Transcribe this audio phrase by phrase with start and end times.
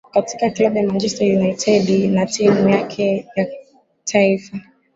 [0.13, 3.47] Katika klabu ya Manchester Unitedi na timu yake ya
[4.03, 4.59] taifa